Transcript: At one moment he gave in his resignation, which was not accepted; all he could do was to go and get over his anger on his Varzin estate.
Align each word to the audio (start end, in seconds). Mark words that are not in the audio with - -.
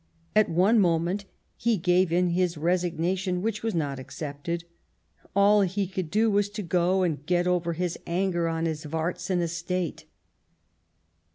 At 0.35 0.49
one 0.49 0.79
moment 0.79 1.25
he 1.57 1.77
gave 1.77 2.11
in 2.11 2.29
his 2.31 2.57
resignation, 2.57 3.43
which 3.43 3.61
was 3.61 3.75
not 3.75 3.99
accepted; 3.99 4.63
all 5.35 5.61
he 5.61 5.85
could 5.85 6.09
do 6.09 6.31
was 6.31 6.49
to 6.57 6.63
go 6.63 7.03
and 7.03 7.23
get 7.27 7.45
over 7.45 7.73
his 7.73 7.99
anger 8.07 8.47
on 8.47 8.65
his 8.65 8.83
Varzin 8.85 9.41
estate. 9.41 10.05